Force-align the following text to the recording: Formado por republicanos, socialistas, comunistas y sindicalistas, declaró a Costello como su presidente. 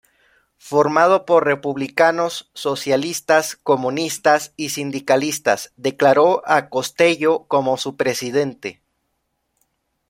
Formado 0.57 1.27
por 1.27 1.45
republicanos, 1.45 2.49
socialistas, 2.55 3.55
comunistas 3.55 4.51
y 4.57 4.69
sindicalistas, 4.69 5.73
declaró 5.77 6.41
a 6.47 6.69
Costello 6.69 7.43
como 7.47 7.77
su 7.77 7.95
presidente. 7.97 8.81